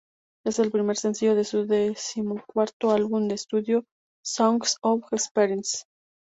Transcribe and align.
Es 0.43 0.57
el 0.57 0.71
primer 0.71 0.97
sencillo 0.97 1.35
de 1.35 1.43
su 1.43 1.67
decimocuarto 1.67 2.89
álbum 2.89 3.27
de 3.27 3.35
estudio, 3.35 3.85
"Songs 4.25 4.77
of 4.81 5.03
Experience". 5.13 5.83